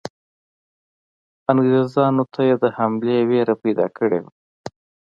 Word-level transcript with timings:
انګریزانو 1.51 2.23
ته 2.33 2.41
یې 2.47 2.55
د 2.63 2.65
حملې 2.77 3.17
وېره 3.29 3.55
پیدا 3.63 3.87
کړې 3.97 4.19
وه. 4.23 4.31